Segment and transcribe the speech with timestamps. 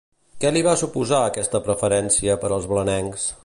[0.43, 3.33] Què li va suposar aquesta preferència per als blanencs?